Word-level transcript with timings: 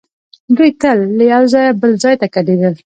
دوی 0.55 0.71
تل 0.81 0.97
له 1.17 1.23
یو 1.33 1.43
ځایه 1.53 1.71
بل 1.81 1.91
ځای 2.03 2.15
ته 2.21 2.27
کډېدل. 2.35 2.73